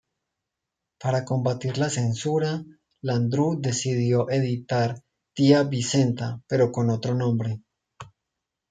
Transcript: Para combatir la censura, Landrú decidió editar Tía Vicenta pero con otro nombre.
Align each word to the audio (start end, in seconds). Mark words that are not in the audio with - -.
Para 0.99 1.23
combatir 1.25 1.77
la 1.77 1.91
censura, 1.91 2.65
Landrú 3.01 3.61
decidió 3.61 4.31
editar 4.31 5.03
Tía 5.35 5.61
Vicenta 5.61 6.41
pero 6.47 6.71
con 6.71 6.89
otro 6.89 7.13
nombre. 7.13 7.61